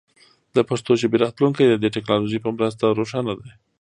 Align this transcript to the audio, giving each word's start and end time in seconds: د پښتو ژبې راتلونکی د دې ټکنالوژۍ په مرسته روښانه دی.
د 0.55 0.57
پښتو 0.69 0.91
ژبې 1.01 1.17
راتلونکی 1.23 1.63
د 1.67 1.75
دې 1.81 1.89
ټکنالوژۍ 1.95 2.39
په 2.43 2.49
مرسته 2.57 2.83
روښانه 2.99 3.33
دی. 3.41 3.51